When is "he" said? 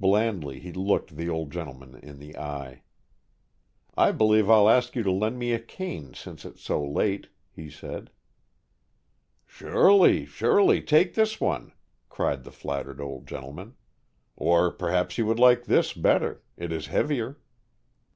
0.58-0.72, 7.52-7.70